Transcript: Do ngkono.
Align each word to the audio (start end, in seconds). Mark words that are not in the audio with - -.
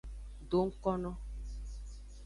Do 0.49 0.59
ngkono. 0.67 1.11